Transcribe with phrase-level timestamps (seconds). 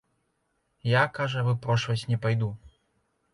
[0.91, 2.49] Я, кажа, выпрошваць не пайду.